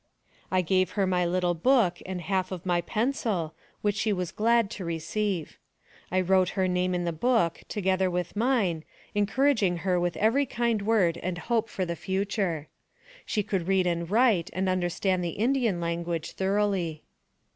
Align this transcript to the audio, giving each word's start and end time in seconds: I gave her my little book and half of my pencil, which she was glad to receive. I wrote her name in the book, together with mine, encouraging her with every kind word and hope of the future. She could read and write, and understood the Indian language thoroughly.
I 0.49 0.61
gave 0.61 0.93
her 0.93 1.05
my 1.05 1.27
little 1.27 1.53
book 1.53 1.99
and 2.07 2.21
half 2.21 2.51
of 2.51 2.65
my 2.65 2.81
pencil, 2.81 3.53
which 3.83 3.93
she 3.97 4.11
was 4.11 4.31
glad 4.31 4.71
to 4.71 4.83
receive. 4.83 5.59
I 6.11 6.21
wrote 6.21 6.49
her 6.57 6.67
name 6.67 6.95
in 6.95 7.05
the 7.05 7.13
book, 7.13 7.61
together 7.69 8.09
with 8.09 8.35
mine, 8.35 8.83
encouraging 9.13 9.77
her 9.85 9.99
with 9.99 10.17
every 10.17 10.47
kind 10.47 10.81
word 10.81 11.19
and 11.21 11.37
hope 11.37 11.69
of 11.77 11.87
the 11.87 11.95
future. 11.95 12.67
She 13.27 13.43
could 13.43 13.67
read 13.67 13.85
and 13.85 14.09
write, 14.09 14.49
and 14.53 14.67
understood 14.67 15.21
the 15.21 15.29
Indian 15.37 15.79
language 15.79 16.31
thoroughly. 16.31 17.03